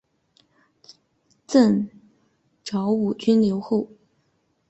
[1.45, 1.87] 赠
[2.63, 3.87] 昭武军留后。